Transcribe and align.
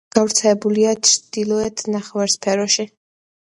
გავრცელებულია 0.17 0.93
ჩრდილოეთ 1.09 1.85
ნახევარსფეროში. 1.99 2.91